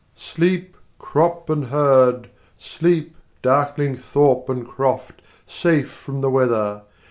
[0.17, 2.31] Sleep, crop and herd!
[2.57, 6.81] sleep, darkling thorpe and croft, Safe from the weather!